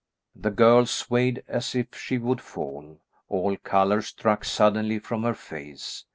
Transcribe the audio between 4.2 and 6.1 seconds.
suddenly from her face.